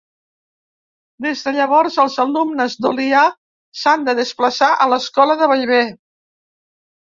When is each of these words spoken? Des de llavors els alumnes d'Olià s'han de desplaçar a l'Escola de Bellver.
Des 1.25 1.43
de 1.47 1.51
llavors 1.57 1.97
els 2.03 2.15
alumnes 2.23 2.77
d'Olià 2.85 3.27
s'han 3.83 4.09
de 4.09 4.17
desplaçar 4.21 4.71
a 4.73 4.89
l'Escola 4.95 5.37
de 5.43 5.51
Bellver. 5.53 5.85